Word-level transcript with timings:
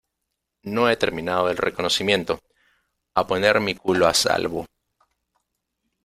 no 0.63 0.89
he 0.89 0.97
terminado 0.97 1.47
el 1.51 1.57
reconocimiento. 1.57 2.39
a 3.13 3.27
poner 3.27 3.59
mi 3.59 3.75
culo 3.75 4.07
a 4.07 4.15
salvo. 4.15 4.65